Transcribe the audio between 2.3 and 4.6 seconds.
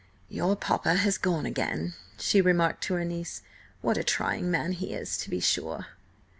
remarked to her niece. "What a trying